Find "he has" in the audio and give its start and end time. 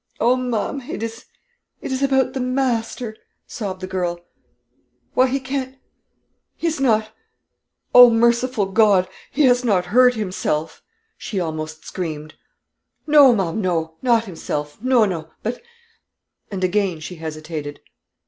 6.57-6.79, 9.29-9.63